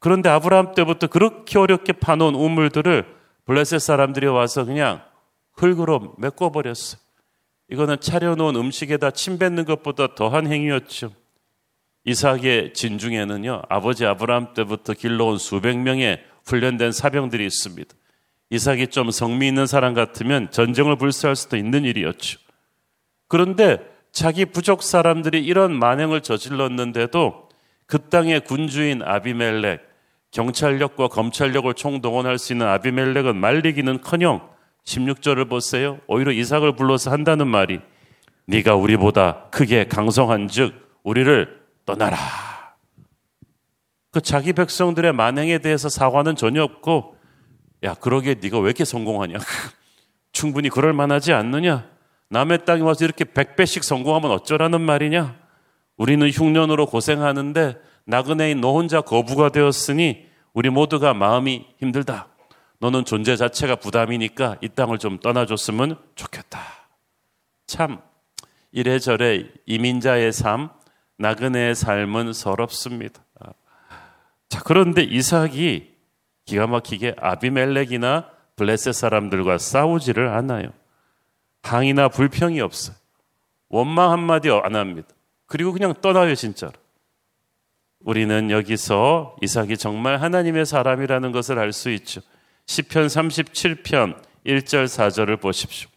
그런데 0.01 0.29
아브라함 0.29 0.75
때부터 0.75 1.07
그렇게 1.07 1.59
어렵게 1.59 1.95
파놓은 1.95 2.35
우물들을 2.35 3.05
블레셋 3.47 3.81
사람들이 3.81 4.27
와서 4.27 4.65
그냥 4.65 5.03
흙으로 5.53 6.15
메꿔버렸어요. 6.19 7.01
이거는 7.71 8.01
차려놓은 8.01 8.57
음식에다 8.57 9.11
침 9.11 9.39
뱉는 9.39 9.65
것보다 9.65 10.15
더한 10.15 10.47
행위였죠. 10.47 11.13
이삭의 12.05 12.73
진중에는요, 12.73 13.63
아버지 13.69 14.07
아브라함 14.07 14.55
때부터 14.55 14.95
길러온 14.95 15.39
수백 15.39 15.77
명의 15.77 16.23
훈련된 16.47 16.93
사병들이 16.93 17.45
있습니다. 17.45 17.95
이삭이 18.51 18.89
좀 18.89 19.11
성미 19.11 19.49
있는 19.49 19.67
사람 19.67 19.93
같으면 19.93 20.51
전쟁을 20.51 20.97
불사할 20.97 21.37
수도 21.37 21.59
있는 21.59 21.85
일이었죠. 21.85 22.39
그런데 23.27 23.79
자기 24.19 24.47
부족 24.47 24.83
사람들이 24.83 25.45
이런 25.45 25.79
만행을 25.79 26.23
저질렀는데도 26.23 27.49
그 27.87 28.09
땅의 28.09 28.41
군주인 28.41 29.01
아비멜렉, 29.01 29.81
경찰력과 30.33 31.07
검찰력을 31.07 31.73
총동원할 31.75 32.37
수 32.37 32.53
있는 32.53 32.67
아비멜렉은 32.67 33.37
말리기는 33.37 34.01
커녕 34.01 34.49
16절을 34.83 35.49
보세요. 35.49 36.01
오히려 36.09 36.33
이삭을 36.33 36.75
불러서 36.75 37.13
한다는 37.13 37.47
말이 37.47 37.79
네가 38.47 38.75
우리보다 38.75 39.45
크게 39.53 39.87
강성한즉 39.87 40.75
우리를 41.05 41.57
떠나라. 41.87 42.19
그 44.11 44.21
자기 44.21 44.53
백성들의 44.53 45.13
만행에 45.13 45.59
대해서 45.59 45.89
사과는 45.89 46.35
전혀 46.35 46.65
없고 46.65 47.15
야 47.85 47.95
그러게 47.95 48.35
네가 48.35 48.59
왜 48.59 48.65
이렇게 48.65 48.85
성공하냐? 48.85 49.39
충분히 50.33 50.71
그럴 50.71 50.93
만하지 50.93 51.33
않느냐? 51.33 51.98
남의 52.31 52.65
땅에 52.65 52.83
와서 52.83 53.05
이렇게 53.05 53.25
백배씩 53.25 53.85
성공하면 53.85 54.31
어쩌라는 54.31 54.81
말이냐? 54.81 55.37
우리는 55.97 56.29
흉년으로 56.31 56.87
고생하는데 56.87 57.77
나그네인 58.05 58.61
너 58.61 58.73
혼자 58.73 59.01
거부가 59.01 59.49
되었으니 59.51 60.27
우리 60.53 60.71
모두가 60.71 61.15
마음이 61.15 61.67
힘들다. 61.79 62.29
너는 62.81 63.05
존재 63.05 63.37
자체가 63.37 63.77
부담이니까 63.77 64.57
이 64.61 64.69
땅을 64.69 64.99
좀 64.99 65.19
떠나줬으면 65.19 65.99
좋겠다. 66.15 66.61
참, 67.67 68.01
이래저래 68.71 69.47
이민자의 69.67 70.33
삶, 70.33 70.71
나그네의 71.19 71.75
삶은 71.75 72.33
서럽습니다. 72.33 73.23
자, 74.49 74.63
그런데 74.65 75.03
이삭이 75.03 75.95
기가 76.45 76.67
막히게 76.67 77.17
아비멜렉이나 77.19 78.31
블레셋 78.57 78.95
사람들과 78.95 79.59
싸우지를 79.59 80.29
않아요. 80.29 80.71
항의나 81.63 82.09
불평이 82.09 82.61
없어요. 82.61 82.97
원망 83.69 84.13
한마디 84.13 84.51
안 84.51 84.75
합니다. 84.77 85.09
그리고 85.47 85.73
그냥 85.73 85.95
떠나요, 86.01 86.35
진짜로. 86.35 86.73
우리는 88.01 88.51
여기서 88.51 89.37
이삭이 89.43 89.77
정말 89.77 90.21
하나님의 90.21 90.67
사람이라는 90.67 91.33
것을 91.33 91.59
알 91.59 91.73
수 91.73 91.91
있죠. 91.91 92.21
10편 92.67 93.07
37편 93.07 94.15
1절 94.47 94.85
4절을 94.85 95.41
보십시오. 95.41 95.89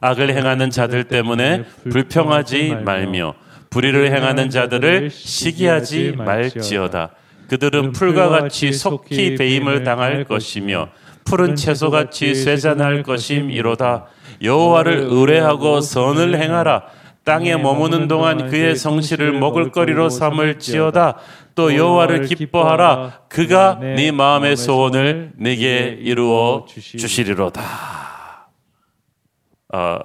악을 0.00 0.34
행하는 0.34 0.70
자들 0.70 1.04
때문에 1.04 1.64
불평하지 1.90 2.76
말며 2.84 3.34
불의를 3.70 4.14
행하는 4.14 4.50
자들을 4.50 5.10
시기하지 5.10 6.12
말지어다. 6.16 7.10
그들은 7.48 7.92
풀과 7.92 8.28
같이 8.28 8.72
속히 8.72 9.34
배임을 9.36 9.82
당할 9.82 10.24
것이며 10.24 10.90
푸른 11.28 11.56
채소같이 11.56 12.34
쇠잔할 12.34 13.02
것임이로다. 13.02 14.06
여호와를 14.42 15.08
의뢰하고 15.10 15.82
선을 15.82 16.40
행하라. 16.40 16.86
땅에 17.24 17.54
머무는 17.56 18.08
동안 18.08 18.48
그의 18.48 18.76
성실을 18.76 19.38
먹을거리로 19.38 20.08
삼을지어다. 20.08 21.18
또 21.54 21.76
여호와를 21.76 22.24
기뻐하라. 22.24 23.24
그가 23.28 23.78
네 23.80 24.10
마음의 24.10 24.56
소원을 24.56 25.32
내게 25.36 25.98
이루어 26.00 26.64
주시리로다. 26.66 27.60
아, 29.70 29.98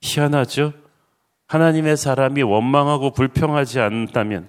희한하죠? 0.00 0.72
하나님의 1.48 1.98
사람이 1.98 2.40
원망하고 2.42 3.10
불평하지 3.10 3.80
않는다면 3.80 4.48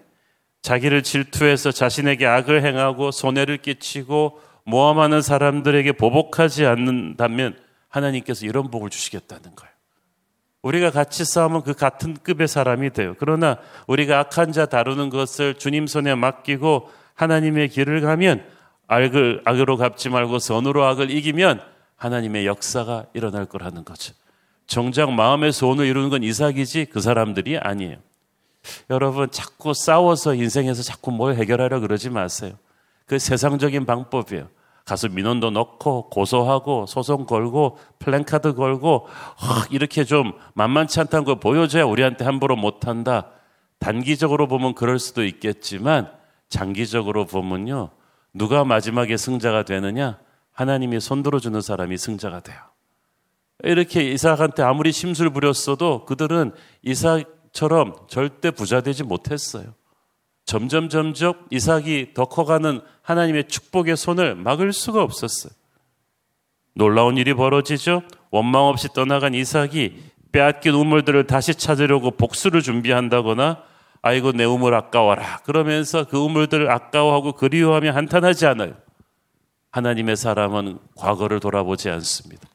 자기를 0.61 1.03
질투해서 1.03 1.71
자신에게 1.71 2.25
악을 2.25 2.63
행하고 2.63 3.11
손해를 3.11 3.57
끼치고 3.57 4.39
모함하는 4.65 5.21
사람들에게 5.21 5.93
보복하지 5.93 6.65
않는다면 6.65 7.57
하나님께서 7.89 8.45
이런 8.45 8.71
복을 8.71 8.89
주시겠다는 8.89 9.55
거예요. 9.55 9.73
우리가 10.61 10.91
같이 10.91 11.25
싸우면 11.25 11.63
그 11.63 11.73
같은 11.73 12.15
급의 12.15 12.47
사람이 12.47 12.91
돼요. 12.91 13.15
그러나 13.19 13.57
우리가 13.87 14.19
악한 14.19 14.53
자 14.53 14.65
다루는 14.65 15.09
것을 15.09 15.55
주님 15.55 15.87
손에 15.87 16.15
맡기고 16.15 16.89
하나님의 17.15 17.69
길을 17.69 18.01
가면 18.01 18.45
악을 18.87 19.41
악으로 19.45 19.77
갚지 19.77 20.09
말고 20.09 20.39
선으로 20.39 20.85
악을 20.85 21.11
이기면 21.11 21.61
하나님의 21.97 22.45
역사가 22.45 23.07
일어날 23.13 23.45
거라는 23.45 23.83
거죠. 23.83 24.13
정작 24.65 25.11
마음의 25.11 25.51
소원을 25.51 25.85
이루는 25.85 26.09
건 26.09 26.23
이삭이지 26.23 26.85
그 26.85 27.01
사람들이 27.01 27.57
아니에요. 27.57 27.97
여러분 28.89 29.29
자꾸 29.29 29.73
싸워서 29.73 30.35
인생에서 30.35 30.81
자꾸 30.81 31.11
뭘 31.11 31.35
해결하려 31.35 31.81
그러지 31.81 32.09
마세요. 32.09 32.53
그 33.05 33.19
세상적인 33.19 33.85
방법이에요. 33.85 34.47
가서 34.85 35.07
민원도 35.07 35.51
넣고 35.51 36.09
고소하고 36.09 36.85
소송 36.87 37.25
걸고 37.25 37.77
플랜카드 37.99 38.53
걸고 38.53 39.07
이렇게 39.71 40.03
좀 40.03 40.33
만만치 40.55 40.99
않다는 40.99 41.23
걸 41.23 41.39
보여줘야 41.39 41.85
우리한테 41.85 42.25
함부로 42.25 42.55
못한다. 42.55 43.29
단기적으로 43.79 44.47
보면 44.47 44.75
그럴 44.75 44.99
수도 44.99 45.23
있겠지만 45.23 46.11
장기적으로 46.49 47.25
보면요. 47.25 47.89
누가 48.33 48.65
마지막에 48.65 49.15
승자가 49.15 49.63
되느냐? 49.63 50.19
하나님이 50.51 50.99
손들어주는 50.99 51.59
사람이 51.61 51.97
승자가 51.97 52.41
돼요. 52.41 52.57
이렇게 53.63 54.03
이삭한테 54.11 54.63
아무리 54.63 54.91
심술 54.91 55.29
부렸어도 55.29 56.05
그들은 56.05 56.51
이삭처럼 56.83 57.95
절대 58.07 58.51
부자 58.51 58.81
되지 58.81 59.03
못했어요. 59.03 59.73
점점 60.45 60.89
점점 60.89 61.33
이삭이 61.49 62.13
더 62.13 62.25
커가는 62.25 62.81
하나님의 63.01 63.47
축복의 63.47 63.97
손을 63.97 64.35
막을 64.35 64.73
수가 64.73 65.01
없었어요. 65.01 65.53
놀라운 66.75 67.17
일이 67.17 67.33
벌어지죠. 67.33 68.03
원망 68.31 68.63
없이 68.63 68.87
떠나간 68.93 69.33
이삭이 69.33 70.13
빼앗긴 70.31 70.73
우물들을 70.73 71.27
다시 71.27 71.53
찾으려고 71.53 72.11
복수를 72.11 72.61
준비한다거나 72.61 73.63
아이고 74.01 74.31
내 74.33 74.43
우물 74.43 74.73
아까워라 74.73 75.37
그러면서 75.45 76.03
그 76.03 76.17
우물들을 76.17 76.69
아까워하고 76.69 77.33
그리워하며 77.33 77.91
한탄하지 77.91 78.45
않아요. 78.47 78.73
하나님의 79.71 80.17
사람은 80.17 80.79
과거를 80.95 81.39
돌아보지 81.39 81.89
않습니다. 81.89 82.47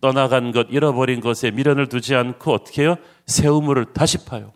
떠나간 0.00 0.52
것, 0.52 0.66
잃어버린 0.70 1.20
것에 1.20 1.50
미련을 1.50 1.88
두지 1.88 2.14
않고 2.14 2.52
어떻게 2.52 2.82
해요? 2.82 2.96
새 3.26 3.48
우물을 3.48 3.92
다시 3.92 4.24
파요. 4.24 4.52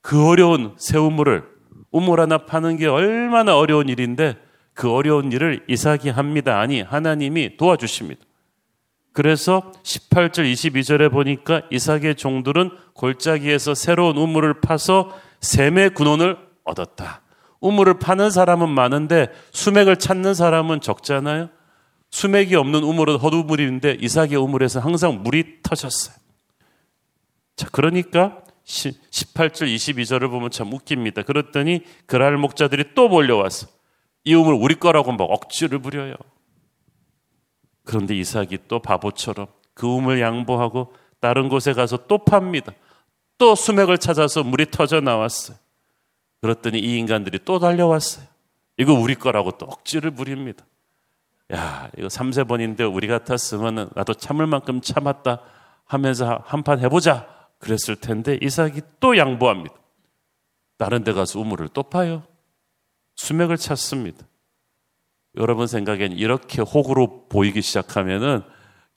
그 0.00 0.28
어려운 0.28 0.74
새 0.78 0.98
우물을 0.98 1.51
우물 1.92 2.20
하나 2.20 2.38
파는 2.38 2.78
게 2.78 2.86
얼마나 2.86 3.56
어려운 3.56 3.88
일인데 3.88 4.36
그 4.74 4.90
어려운 4.90 5.30
일을 5.30 5.64
이삭이 5.68 6.08
합니다. 6.08 6.58
아니, 6.58 6.80
하나님이 6.80 7.56
도와주십니다. 7.56 8.24
그래서 9.12 9.72
18절 9.82 10.50
22절에 10.50 11.12
보니까 11.12 11.62
이삭의 11.70 12.16
종들은 12.16 12.70
골짜기에서 12.94 13.74
새로운 13.74 14.16
우물을 14.16 14.60
파서 14.62 15.14
샘의 15.40 15.90
근원을 15.90 16.38
얻었다. 16.64 17.20
우물을 17.60 17.98
파는 17.98 18.30
사람은 18.30 18.70
많은데 18.70 19.28
수맥을 19.52 19.96
찾는 19.96 20.34
사람은 20.34 20.80
적잖아요. 20.80 21.50
수맥이 22.10 22.56
없는 22.56 22.82
우물은 22.82 23.16
헛우물인데 23.16 23.98
이삭의 24.00 24.36
우물에서 24.36 24.80
항상 24.80 25.22
물이 25.22 25.62
터졌어요. 25.62 26.16
자, 27.56 27.68
그러니까 27.70 28.42
18절 28.72 29.74
22절을 29.74 30.30
보면 30.30 30.50
참 30.50 30.72
웃깁니다. 30.72 31.22
그랬더니 31.22 31.82
그랄 32.06 32.36
목자들이 32.36 32.94
또 32.94 33.08
몰려와서 33.08 33.68
이 34.24 34.34
우물 34.34 34.54
우리 34.54 34.76
거라고 34.76 35.12
막 35.12 35.24
억지를 35.24 35.78
부려요. 35.80 36.14
그런데 37.84 38.16
이삭이 38.16 38.58
또 38.68 38.80
바보처럼 38.80 39.48
그 39.74 39.86
우물 39.86 40.20
양보하고 40.20 40.94
다른 41.20 41.48
곳에 41.48 41.72
가서 41.72 42.06
또 42.06 42.18
팝니다. 42.18 42.72
또 43.38 43.54
수맥을 43.54 43.98
찾아서 43.98 44.42
물이 44.42 44.70
터져 44.70 45.00
나왔어요. 45.00 45.56
그랬더니 46.40 46.78
이 46.78 46.98
인간들이 46.98 47.40
또 47.44 47.58
달려왔어요. 47.58 48.26
이거 48.78 48.94
우리 48.94 49.14
거라고 49.14 49.52
또 49.58 49.66
억지를 49.66 50.12
부립니다. 50.12 50.64
야, 51.52 51.90
이거 51.98 52.08
3세 52.08 52.48
번인데 52.48 52.84
우리 52.84 53.06
같았으면 53.06 53.90
나도 53.94 54.14
참을 54.14 54.46
만큼 54.46 54.80
참았다 54.80 55.40
하면서 55.84 56.42
한 56.46 56.62
판 56.62 56.80
해보자. 56.80 57.41
그랬을 57.62 57.94
텐데 57.96 58.38
이삭이 58.42 58.82
또 58.98 59.16
양보합니다. 59.16 59.74
다른 60.78 61.04
데 61.04 61.12
가서 61.12 61.38
우물을 61.38 61.68
또 61.68 61.84
파요. 61.84 62.24
수맥을 63.14 63.56
찾습니다. 63.56 64.26
여러분 65.36 65.68
생각엔 65.68 66.12
이렇게 66.12 66.60
호구로 66.60 67.28
보이기 67.28 67.62
시작하면은 67.62 68.42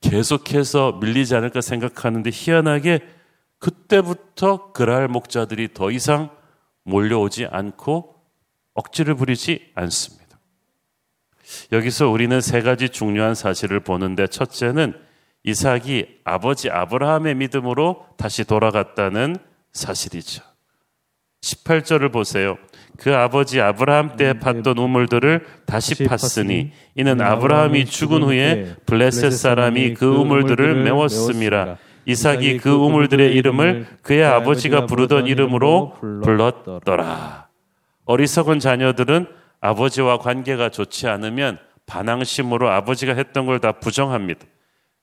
계속해서 0.02 0.94
밀리지 0.94 1.36
않을까 1.36 1.62
생각하는데 1.62 2.30
희한하게 2.34 3.08
그때부터 3.60 4.72
그랄 4.74 5.08
목자들이 5.08 5.74
더 5.74 5.92
이상 5.92 6.36
몰려오지 6.84 7.46
않고 7.46 8.16
억지를 8.74 9.16
부리지 9.16 9.72
않습니다. 9.76 10.40
여기서 11.72 12.10
우리는 12.10 12.42
세 12.42 12.62
가지 12.62 12.90
중요한 12.90 13.36
사실을 13.36 13.80
보는데 13.80 14.26
첫째는 14.26 15.05
이삭이 15.46 16.08
아버지 16.24 16.70
아브라함의 16.72 17.36
믿음으로 17.36 18.06
다시 18.18 18.44
돌아갔다는 18.44 19.38
사실이죠. 19.74 20.44
18절을 21.42 22.12
보세요. 22.12 22.58
그 22.98 23.16
아버지 23.16 23.62
아브라함 23.62 24.16
때 24.18 24.34
음, 24.44 24.64
네. 24.64 24.82
우물들을 24.82 25.46
다시 25.68 25.94
팠으니 25.96 26.72
이는 26.96 27.22
아브라함이 27.22 27.86
죽은 27.86 28.24
후에 28.24 28.76
블레셋 28.88 29.32
사람이 29.34 29.94
그, 29.94 30.00
그 30.00 30.16
우물들을 30.16 30.84
메웠음이라. 30.84 31.78
이삭이 32.08 32.58
그, 32.58 32.64
그 32.64 32.76
우물들의 32.76 33.34
이름을 33.36 33.86
그의 34.02 34.24
아버지가 34.24 34.88
부르던 34.88 35.28
이름으로 35.28 35.94
불렀더라. 36.24 37.48
어리석은 38.06 38.60
자녀들은 38.60 39.28
아버지와 39.62 40.18
관계가 40.20 40.70
좋지 40.70 41.08
않으면 41.08 41.60
반항심으로 41.86 42.70
아버지가 42.70 43.14
했던 43.14 43.46
걸 43.46 43.60
다 43.60 43.74
부정합니다. 43.74 44.46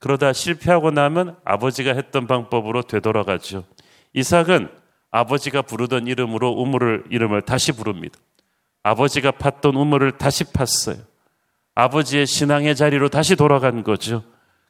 그러다 0.02 0.32
실패하고 0.32 0.90
나면 0.90 1.36
아버지가 1.44 1.92
했던 1.94 2.26
방법으로 2.26 2.82
되돌아가죠. 2.82 3.62
이삭은 4.14 4.68
아버지가 5.12 5.62
부르던 5.62 6.08
이름으로 6.08 6.50
우물을 6.50 7.04
이름을 7.10 7.42
다시 7.42 7.70
부릅니다. 7.70 8.18
아버지가 8.82 9.30
팠던 9.30 9.76
우물을 9.76 10.18
다시 10.18 10.42
팠어요. 10.42 10.98
아버지의 11.76 12.26
신앙의 12.26 12.74
자리로 12.74 13.10
다시 13.10 13.36
돌아간 13.36 13.84
거죠. 13.84 14.24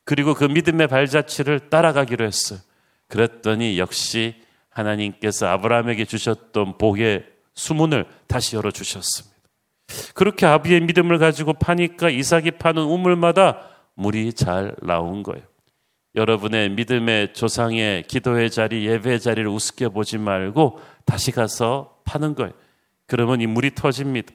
그리고 0.05 0.35
그 0.35 0.45
믿음의 0.45 0.89
발자취를 0.89 1.71
따라가기로 1.71 2.27
했어요. 2.27 2.59
그랬더니 3.09 3.79
역시 3.79 4.35
하나님께서 4.69 5.47
아브라함에게 5.47 6.05
주셨던 6.05 6.77
복의 6.77 7.25
수문을 7.55 8.05
다시 8.27 8.57
열어 8.57 8.71
주셨습니다. 8.71 9.35
그렇게 10.13 10.45
아비의 10.45 10.81
믿음을 10.83 11.19
가지고 11.19 11.55
파니까 11.55 12.11
이삭이 12.11 12.53
파는 12.53 12.83
우물마다 12.83 13.72
물이 13.95 14.33
잘 14.33 14.75
나온 14.83 15.23
거예요. 15.23 15.43
여러분의 16.15 16.71
믿음의 16.71 17.33
조상의 17.33 18.05
기도의 18.05 18.51
자리, 18.51 18.87
예배의 18.87 19.21
자리를 19.21 19.49
우습게 19.49 19.89
보지 19.89 20.19
말고 20.19 20.79
다시 21.05 21.31
가서 21.31 22.01
파는 22.05 22.35
거예요. 22.35 22.53
그러면 23.07 23.41
이 23.41 23.47
물이 23.47 23.75
터집니다. 23.75 24.33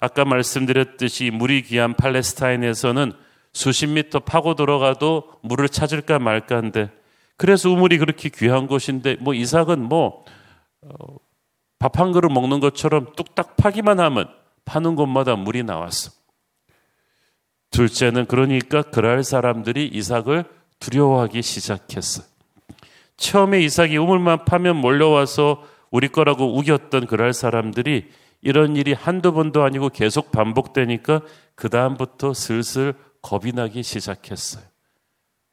아까 0.00 0.24
말씀드렸듯이 0.24 1.30
물이 1.30 1.62
귀한 1.62 1.94
팔레스타인에서는 1.94 3.12
수십 3.52 3.86
미터 3.86 4.20
파고 4.20 4.54
들어가도 4.54 5.32
물을 5.42 5.68
찾을까 5.68 6.18
말까인데 6.18 6.90
그래서 7.36 7.70
우물이 7.70 7.98
그렇게 7.98 8.28
귀한 8.28 8.66
곳인데 8.66 9.16
뭐 9.20 9.34
이삭은 9.34 9.82
뭐 9.82 10.24
밥한 11.78 12.08
어, 12.08 12.12
그릇 12.12 12.30
먹는 12.30 12.60
것처럼 12.60 13.12
뚝딱 13.16 13.56
파기만 13.56 14.00
하면 14.00 14.28
파는 14.64 14.96
곳마다 14.96 15.36
물이 15.36 15.62
나왔어. 15.62 16.12
둘째는 17.70 18.26
그러니까 18.26 18.82
그랄 18.82 19.24
사람들이 19.24 19.86
이삭을 19.92 20.44
두려워하기 20.80 21.42
시작했어요. 21.42 22.26
처음에 23.16 23.60
이삭이 23.62 23.96
우물만 23.96 24.44
파면 24.44 24.76
몰려와서 24.76 25.62
우리 25.90 26.08
거라고 26.08 26.56
우겼던 26.58 27.06
그랄 27.06 27.32
사람들이 27.32 28.10
이런 28.42 28.76
일이 28.76 28.92
한두 28.92 29.32
번도 29.32 29.62
아니고 29.62 29.88
계속 29.88 30.30
반복되니까 30.30 31.22
그다음부터 31.54 32.34
슬슬 32.34 32.94
겁이 33.22 33.52
나기 33.52 33.82
시작했어요. 33.82 34.62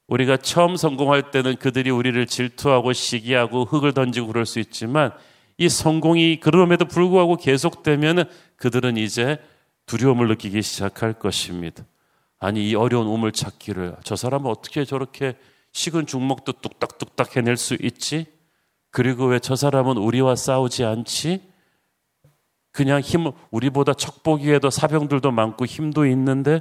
우리가 0.08 0.38
처음 0.38 0.76
성공할 0.76 1.32
때는 1.32 1.56
그들이 1.56 1.90
우리를 1.90 2.26
질투하고 2.28 2.94
시기하고 2.94 3.66
흙을 3.66 3.94
던지고 3.94 4.28
그럴 4.28 4.46
수 4.46 4.60
있지만 4.60 5.12
이 5.58 5.70
성공이 5.70 6.40
그럼에도 6.40 6.86
불구하고 6.86 7.38
계속되면 7.38 8.30
그들은 8.58 8.98
이제 8.98 9.40
두려움을 9.86 10.28
느끼기 10.28 10.62
시작할 10.62 11.14
것입니다. 11.14 11.86
아니 12.44 12.70
이 12.70 12.76
어려운 12.76 13.08
우물 13.08 13.32
찾기를 13.32 13.96
저 14.04 14.18
사람은 14.18 14.52
어떻게 14.52 14.84
저렇게 14.84 15.38
식은 15.72 16.06
죽먹도 16.06 16.52
뚝딱뚝딱 16.62 17.38
해낼 17.38 17.56
수 17.56 17.78
있지? 17.82 18.26
그리고 18.92 19.28
왜 19.28 19.40
저 19.40 19.56
사람은 19.56 19.98
우리와 19.98 20.36
싸우지 20.36 20.84
않지? 20.84 21.42
그냥 22.74 23.00
힘 23.00 23.32
우리보다 23.50 23.94
척보기에도 23.94 24.70
사병들도 24.70 25.32
많고 25.32 25.66
힘도 25.66 26.06
있는데 26.06 26.60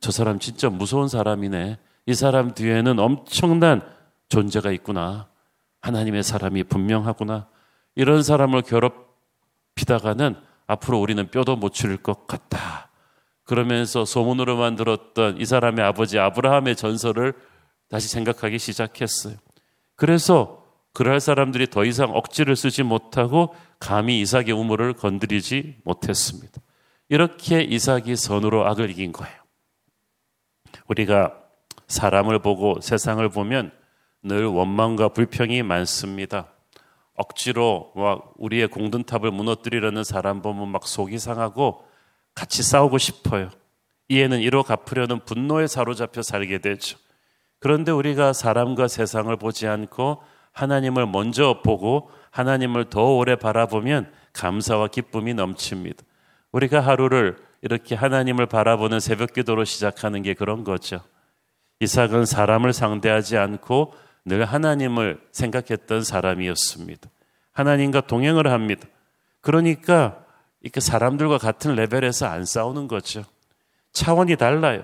저 0.00 0.10
사람 0.10 0.38
진짜 0.38 0.70
무서운 0.70 1.08
사람이네. 1.08 1.78
이 2.06 2.14
사람 2.14 2.54
뒤에는 2.54 2.98
엄청난 2.98 3.82
존재가 4.30 4.72
있구나. 4.72 5.28
하나님의 5.82 6.22
사람이 6.22 6.64
분명하구나. 6.64 7.46
이런 7.94 8.22
사람을 8.22 8.62
괴롭히다가는 8.62 10.34
앞으로 10.66 10.98
우리는 10.98 11.30
뼈도 11.30 11.56
못 11.56 11.74
추릴 11.74 11.98
것 11.98 12.26
같다. 12.26 12.83
그러면서 13.44 14.04
소문으로 14.04 14.56
만 14.56 14.74
들었던 14.74 15.40
이 15.40 15.44
사람의 15.44 15.84
아버지 15.84 16.18
아브라함의 16.18 16.76
전설을 16.76 17.34
다시 17.88 18.08
생각하기 18.08 18.58
시작했어요. 18.58 19.36
그래서 19.96 20.64
그럴 20.92 21.20
사람들이 21.20 21.68
더 21.68 21.84
이상 21.84 22.10
억지를 22.10 22.56
쓰지 22.56 22.82
못하고 22.82 23.54
감히 23.78 24.20
이삭의 24.20 24.52
우물을 24.52 24.94
건드리지 24.94 25.76
못했습니다. 25.84 26.60
이렇게 27.08 27.62
이삭이 27.62 28.16
선으로 28.16 28.66
악을 28.66 28.90
이긴 28.90 29.12
거예요. 29.12 29.34
우리가 30.88 31.34
사람을 31.88 32.38
보고 32.38 32.80
세상을 32.80 33.28
보면 33.28 33.72
늘 34.22 34.46
원망과 34.46 35.10
불평이 35.10 35.62
많습니다. 35.62 36.48
억지로 37.14 37.92
막 37.94 38.32
우리의 38.38 38.68
공든탑을 38.68 39.30
무너뜨리려는 39.30 40.02
사람 40.02 40.42
보면 40.42 40.68
막 40.68 40.86
속이 40.86 41.18
상하고 41.18 41.84
같이 42.34 42.62
싸우고 42.62 42.98
싶어요. 42.98 43.50
이해는 44.08 44.40
이로 44.40 44.62
갚으려는 44.62 45.20
분노에 45.24 45.66
사로잡혀 45.66 46.22
살게 46.22 46.58
되죠. 46.58 46.98
그런데 47.60 47.92
우리가 47.92 48.32
사람과 48.32 48.88
세상을 48.88 49.34
보지 49.36 49.66
않고 49.66 50.22
하나님을 50.52 51.06
먼저 51.06 51.60
보고 51.64 52.10
하나님을 52.30 52.90
더 52.90 53.16
오래 53.16 53.36
바라보면 53.36 54.12
감사와 54.32 54.88
기쁨이 54.88 55.34
넘칩니다. 55.34 56.02
우리가 56.52 56.80
하루를 56.80 57.36
이렇게 57.62 57.94
하나님을 57.94 58.46
바라보는 58.46 59.00
새벽 59.00 59.32
기도로 59.32 59.64
시작하는 59.64 60.22
게 60.22 60.34
그런 60.34 60.64
거죠. 60.64 61.00
이삭은 61.80 62.26
사람을 62.26 62.72
상대하지 62.72 63.36
않고 63.36 63.94
늘 64.24 64.44
하나님을 64.44 65.20
생각했던 65.32 66.02
사람이었습니다. 66.02 67.08
하나님과 67.52 68.02
동행을 68.02 68.50
합니다. 68.50 68.86
그러니까 69.40 70.23
이렇게 70.64 70.80
사람들과 70.80 71.36
같은 71.36 71.74
레벨에서 71.74 72.24
안 72.24 72.46
싸우는 72.46 72.88
거죠. 72.88 73.22
차원이 73.92 74.36
달라요. 74.36 74.82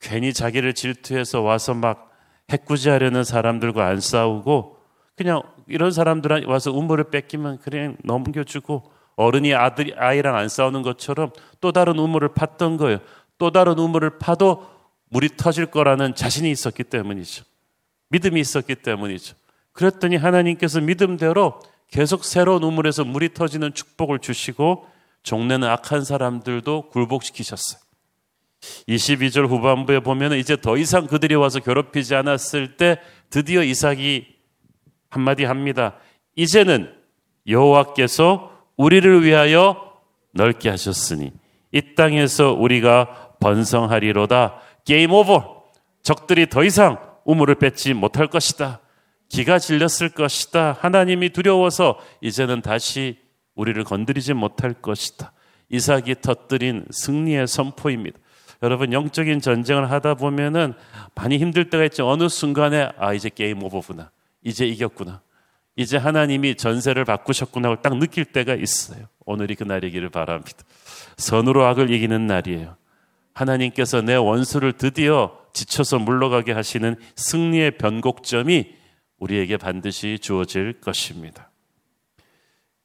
괜히 0.00 0.32
자기를 0.32 0.72
질투해서 0.72 1.42
와서 1.42 1.74
막 1.74 2.10
해꾸지하려는 2.50 3.22
사람들과 3.22 3.86
안 3.86 4.00
싸우고 4.00 4.78
그냥 5.14 5.42
이런 5.66 5.92
사람들 5.92 6.46
와서 6.46 6.72
우물을 6.72 7.10
뺏기면 7.10 7.58
그냥 7.58 7.98
넘겨주고 8.02 8.90
어른이 9.16 9.54
아들 9.54 9.94
아이랑 10.02 10.36
안 10.36 10.48
싸우는 10.48 10.80
것처럼 10.80 11.32
또 11.60 11.70
다른 11.70 11.98
우물을 11.98 12.30
팠던 12.30 12.78
거예요. 12.78 12.98
또 13.36 13.50
다른 13.50 13.78
우물을 13.78 14.18
파도 14.18 14.66
물이 15.10 15.36
터질 15.36 15.66
거라는 15.66 16.14
자신이 16.14 16.50
있었기 16.50 16.82
때문이죠. 16.82 17.44
믿음이 18.08 18.40
있었기 18.40 18.76
때문이죠. 18.76 19.36
그랬더니 19.72 20.16
하나님께서 20.16 20.80
믿음대로 20.80 21.60
계속 21.88 22.24
새로운 22.24 22.62
우물에서 22.62 23.04
물이 23.04 23.34
터지는 23.34 23.74
축복을 23.74 24.20
주시고 24.20 24.93
종래는 25.24 25.68
악한 25.68 26.04
사람들도 26.04 26.90
굴복시키셨어요. 26.90 27.80
22절 28.88 29.48
후반부에 29.48 30.00
보면 30.00 30.34
이제 30.34 30.56
더 30.56 30.76
이상 30.76 31.06
그들이 31.06 31.34
와서 31.34 31.58
괴롭히지 31.60 32.14
않았을 32.14 32.76
때 32.76 33.00
드디어 33.28 33.62
이삭이 33.62 34.26
한마디 35.10 35.44
합니다. 35.44 35.96
이제는 36.36 36.94
여호와께서 37.46 38.52
우리를 38.76 39.24
위하여 39.24 39.92
넓게 40.32 40.68
하셨으니 40.70 41.32
이 41.72 41.94
땅에서 41.94 42.52
우리가 42.52 43.36
번성하리로다. 43.40 44.60
게임 44.84 45.12
오버. 45.12 45.64
적들이 46.02 46.48
더 46.48 46.64
이상 46.64 46.98
우물을 47.24 47.54
뺏지 47.56 47.94
못할 47.94 48.26
것이다. 48.26 48.80
기가 49.28 49.58
질렸을 49.58 50.10
것이다. 50.14 50.76
하나님이 50.78 51.30
두려워서 51.30 51.98
이제는 52.20 52.60
다시 52.60 53.23
우리를 53.54 53.82
건드리지 53.84 54.34
못할 54.34 54.72
것이다. 54.74 55.32
이삭이 55.68 56.16
터뜨린 56.20 56.86
승리의 56.90 57.46
선포입니다. 57.46 58.18
여러분 58.62 58.92
영적인 58.92 59.40
전쟁을 59.40 59.90
하다 59.90 60.14
보면은 60.14 60.74
많이 61.14 61.38
힘들 61.38 61.70
때가 61.70 61.84
있죠. 61.84 62.08
어느 62.08 62.28
순간에 62.28 62.90
아 62.98 63.12
이제 63.12 63.30
게임 63.32 63.62
오버구나. 63.62 64.10
이제 64.42 64.66
이겼구나. 64.66 65.20
이제 65.76 65.96
하나님이 65.96 66.54
전세를 66.54 67.04
바꾸셨구나 67.04 67.68
하고 67.68 67.82
딱 67.82 67.96
느낄 67.98 68.24
때가 68.24 68.54
있어요. 68.54 69.06
오늘이 69.24 69.54
그 69.54 69.64
날이기를 69.64 70.08
바랍니다. 70.10 70.58
선으로 71.16 71.64
악을 71.64 71.90
이기는 71.90 72.26
날이에요. 72.26 72.76
하나님께서 73.32 74.00
내 74.00 74.14
원수를 74.14 74.74
드디어 74.74 75.36
지쳐서 75.52 75.98
물러가게 75.98 76.52
하시는 76.52 76.96
승리의 77.16 77.72
변곡점이 77.78 78.74
우리에게 79.18 79.56
반드시 79.56 80.18
주어질 80.20 80.80
것입니다. 80.80 81.50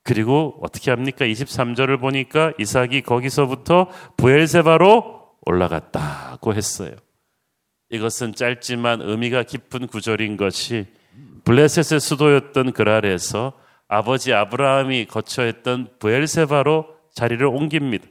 그리고 0.09 0.57
어떻게 0.63 0.89
합니까? 0.89 1.23
23절을 1.23 1.99
보니까 1.99 2.51
이삭이 2.57 3.03
거기서부터 3.03 3.91
부엘세바로 4.17 5.35
올라갔다고 5.45 6.55
했어요. 6.55 6.95
이것은 7.91 8.33
짧지만 8.33 9.01
의미가 9.03 9.43
깊은 9.43 9.85
구절인 9.85 10.35
것이 10.35 10.87
블레셋의 11.45 11.99
수도였던 11.99 12.71
그랄에서 12.71 13.53
아버지 13.87 14.33
아브라함이 14.33 15.05
거처했던 15.05 15.99
부엘세바로 15.99 16.87
자리를 17.13 17.45
옮깁니다. 17.45 18.07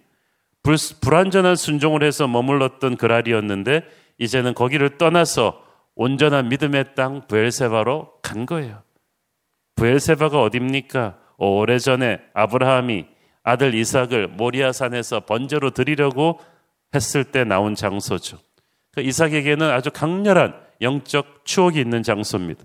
불, 0.62 0.76
불완전한 1.00 1.56
순종을 1.56 2.04
해서 2.04 2.28
머물렀던 2.28 2.96
그랄이었는데 2.96 3.82
이제는 4.18 4.54
거기를 4.54 4.98
떠나서 4.98 5.60
온전한 5.96 6.48
믿음의 6.48 6.94
땅 6.94 7.26
부엘세바로 7.26 8.20
간 8.22 8.46
거예요. 8.46 8.84
부엘세바가 9.74 10.40
어딥니까? 10.40 11.26
오래전에 11.38 12.20
아브라함이 12.34 13.06
아들 13.42 13.74
이삭을 13.74 14.28
모리아산에서 14.28 15.20
번제로 15.20 15.70
드리려고 15.70 16.38
했을 16.94 17.24
때 17.24 17.44
나온 17.44 17.74
장소죠. 17.74 18.38
그 18.92 19.00
이삭에게는 19.00 19.70
아주 19.70 19.90
강렬한 19.90 20.54
영적 20.80 21.44
추억이 21.44 21.80
있는 21.80 22.02
장소입니다. 22.02 22.64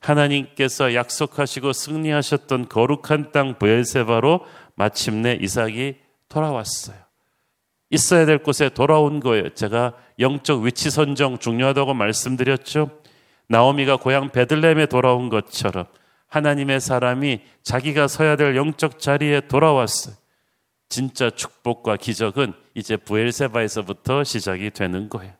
하나님께서 0.00 0.94
약속하시고 0.94 1.72
승리하셨던 1.72 2.68
거룩한 2.68 3.32
땅 3.32 3.58
부엘세바로 3.58 4.40
마침내 4.74 5.38
이삭이 5.40 5.96
돌아왔어요. 6.28 6.96
있어야 7.90 8.26
될 8.26 8.38
곳에 8.38 8.68
돌아온 8.68 9.20
거예요. 9.20 9.50
제가 9.50 9.92
영적 10.18 10.62
위치 10.62 10.90
선정 10.90 11.38
중요하다고 11.38 11.94
말씀드렸죠. 11.94 12.90
나오미가 13.48 13.96
고향 13.96 14.30
베들레헴에 14.30 14.86
돌아온 14.86 15.28
것처럼 15.28 15.86
하나님의 16.28 16.80
사람이 16.80 17.40
자기가 17.62 18.08
서야 18.08 18.36
될 18.36 18.56
영적 18.56 18.98
자리에 18.98 19.42
돌아왔어요. 19.48 20.14
진짜 20.88 21.30
축복과 21.30 21.96
기적은 21.96 22.52
이제 22.74 22.96
부엘세바에서부터 22.96 24.24
시작이 24.24 24.70
되는 24.70 25.08
거예요. 25.08 25.32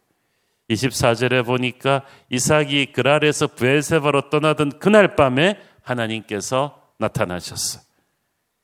24절에 0.71 1.45
보니까 1.47 2.03
이삭이 2.31 2.93
그랄에서 2.93 3.47
부엘세바로 3.47 4.31
떠나던 4.31 4.79
그날 4.79 5.15
밤에 5.15 5.61
하나님께서 5.83 6.83
나타나셨어요. 6.99 7.83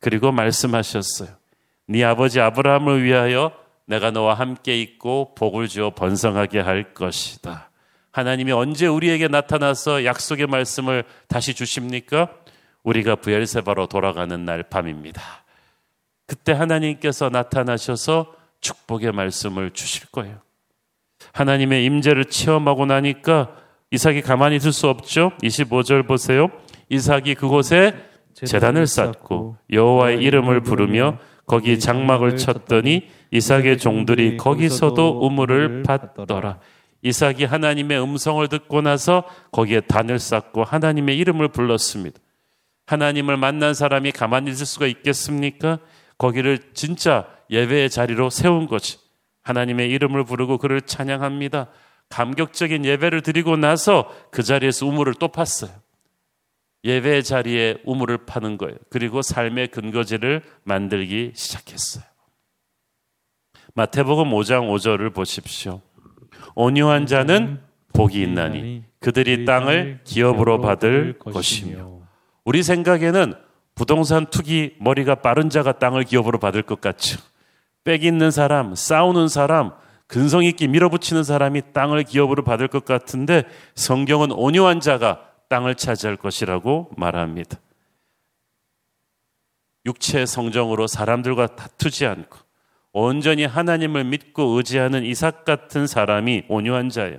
그리고 0.01 0.33
말씀하셨어요. 0.33 1.29
네 1.87 2.03
아버지 2.05 2.41
아브라함을 2.41 3.05
위하여 3.05 3.53
내가 3.87 4.11
너와 4.11 4.35
함께 4.35 4.81
있고 4.81 5.35
복을 5.35 5.69
주어 5.69 5.91
번성하게 5.91 6.61
할 6.61 6.95
것이다. 6.95 7.71
하나님이 8.13 8.53
언제 8.53 8.87
우리에게 8.87 9.29
나타나서 9.29 10.05
약속의 10.05 10.47
말씀을 10.47 11.05
다시 11.29 11.55
주십니까? 11.55 12.29
우리가 12.83 13.17
부엘세바로 13.17 13.87
돌아가는 13.87 14.45
날 14.45 14.63
밤입니다. 14.63 15.23
그때 16.27 16.53
하나님께서 16.53 17.31
나타나셔서 17.31 18.35
축복의 18.61 19.13
말씀을 19.13 19.71
주실 19.71 20.07
거예요. 20.11 20.39
하나님의 21.33 21.85
임재를 21.85 22.27
체험하고 22.27 22.87
나니까 22.87 23.57
이삭이 23.91 24.23
가만히 24.23 24.57
있을 24.57 24.73
수 24.73 24.89
없죠. 24.89 25.33
25절 25.43 26.07
보세요. 26.07 26.49
이삭이 26.89 27.35
그곳에 27.35 27.95
재단을 28.35 28.87
쌓고 28.87 29.57
여호와의 29.71 30.23
이름을 30.23 30.63
부르며 30.63 31.19
거기 31.47 31.79
장막을 31.79 32.37
쳤더니 32.37 33.09
이삭의 33.31 33.79
종들이 33.79 34.37
거기서도 34.37 35.21
우물을 35.21 35.83
받더라. 35.83 36.59
이삭이 37.03 37.45
하나님의 37.45 38.03
음성을 38.03 38.47
듣고 38.49 38.81
나서 38.81 39.25
거기에 39.51 39.81
단을 39.81 40.19
쌓고 40.19 40.65
하나님의 40.65 41.19
이름을 41.19 41.49
불렀습니다. 41.49 42.19
하나님을 42.87 43.37
만난 43.37 43.75
사람이 43.75 44.13
가만히 44.13 44.51
있을 44.51 44.67
수가 44.67 44.87
있겠습니까? 44.87 45.79
거기를 46.19 46.59
진짜 46.75 47.27
예배의 47.51 47.91
자리로 47.91 48.31
세운 48.31 48.67
거지. 48.67 48.99
하나님의 49.43 49.91
이름을 49.91 50.25
부르고 50.25 50.59
그를 50.59 50.81
찬양합니다. 50.81 51.69
감격적인 52.09 52.85
예배를 52.85 53.23
드리고 53.23 53.57
나서 53.57 54.13
그 54.31 54.43
자리에서 54.43 54.87
우물을 54.87 55.15
또 55.15 55.29
팠어요. 55.29 55.73
예배의 56.85 57.25
자리에 57.25 57.79
우물을 57.85 58.27
파는 58.27 58.59
거예요. 58.59 58.77
그리고 58.91 59.23
삶의 59.23 59.69
근거지를 59.69 60.43
만들기 60.65 61.33
시작했어요. 61.35 62.05
마태복음 63.75 64.31
5장 64.31 64.69
5절을 64.69 65.15
보십시오. 65.15 65.81
온유한 66.55 67.07
자는 67.07 67.61
복이 67.93 68.21
있나니 68.23 68.85
그들이 69.01 69.45
땅을 69.45 70.01
기업으로 70.05 70.61
받을 70.61 71.19
것이며 71.19 72.01
우리 72.45 72.63
생각에는 72.63 73.35
부동산 73.75 74.27
투기 74.27 74.77
머리가 74.81 75.17
빠른 75.17 75.51
자가 75.51 75.73
땅을 75.73 76.05
기업으로 76.05 76.39
받을 76.39 76.63
것 76.63 76.81
같죠. 76.81 77.21
빽 77.85 78.05
있는 78.05 78.31
사람, 78.31 78.75
싸우는 78.75 79.29
사람, 79.29 79.73
근성 80.07 80.45
있게 80.45 80.67
밀어붙이는 80.67 81.25
사람이 81.25 81.73
땅을 81.73 82.05
기업으로 82.05 82.45
받을 82.45 82.69
것 82.69 82.85
같은데 82.85 83.45
성경은 83.75 84.31
온유한 84.31 84.81
자가 84.81 85.23
땅을 85.49 85.75
차지할 85.75 86.17
것이라고 86.17 86.91
말합니다. 86.97 87.59
육체 89.87 90.27
성정으로 90.27 90.87
사람들과 90.87 91.57
다투지 91.57 92.07
않고 92.07 92.39
온전히 92.93 93.45
하나님을 93.45 94.05
믿고 94.05 94.57
의지하는 94.57 95.05
이삭 95.05 95.45
같은 95.45 95.87
사람이 95.87 96.45
온유한 96.49 96.91
자예요. 96.91 97.19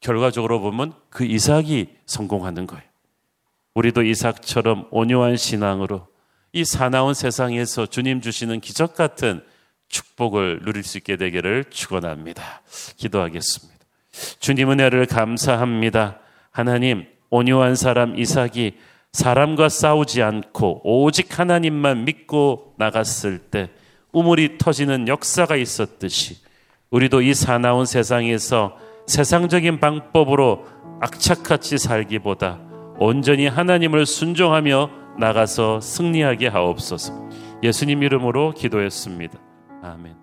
결과적으로 0.00 0.60
보면 0.60 0.92
그 1.08 1.24
이삭이 1.24 1.88
성공하는 2.06 2.66
거예요. 2.66 2.82
우리도 3.74 4.02
이삭처럼 4.02 4.88
온유한 4.90 5.36
신앙으로 5.36 6.08
이 6.52 6.64
사나운 6.64 7.14
세상에서 7.14 7.86
주님 7.86 8.20
주시는 8.20 8.60
기적 8.60 8.94
같은 8.94 9.42
축복을 9.88 10.60
누릴 10.64 10.82
수 10.82 10.98
있게 10.98 11.16
되기를 11.16 11.64
축원합니다. 11.70 12.62
기도하겠습니다. 12.96 13.78
주님 14.40 14.70
은혜를 14.70 15.06
감사합니다. 15.06 16.18
하나님 16.50 17.06
온유한 17.30 17.76
사람 17.76 18.18
이삭이 18.18 18.76
사람과 19.12 19.68
싸우지 19.68 20.22
않고 20.22 20.80
오직 20.84 21.38
하나님만 21.38 22.04
믿고 22.04 22.74
나갔을 22.78 23.38
때 23.38 23.70
우물이 24.12 24.58
터지는 24.58 25.08
역사가 25.08 25.56
있었듯이 25.56 26.38
우리도 26.90 27.22
이 27.22 27.34
사나운 27.34 27.86
세상에서 27.86 28.76
세상적인 29.06 29.80
방법으로 29.80 30.66
악착같이 31.00 31.78
살기보다 31.78 32.60
온전히 32.98 33.46
하나님을 33.48 34.06
순종하며 34.06 34.90
나가서 35.18 35.80
승리하게 35.80 36.48
하옵소서. 36.48 37.28
예수님 37.62 38.02
이름으로 38.02 38.52
기도했습니다. 38.52 39.38
아멘. 39.82 40.21